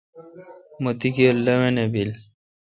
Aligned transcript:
مہ 0.81 0.91
تی 0.99 1.09
کیر 1.15 1.35
لاوینہ 1.45 1.83
بیل۔ 1.91 2.11